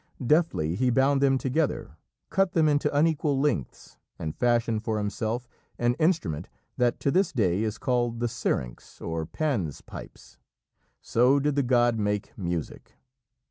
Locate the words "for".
4.83-4.97